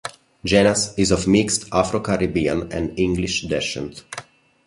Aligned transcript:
Jenas 0.43 0.97
is 0.97 1.11
of 1.11 1.27
mixed 1.27 1.65
Afro-Caribbean 1.71 2.73
and 2.73 2.97
English 2.97 3.43
descent. 3.43 4.03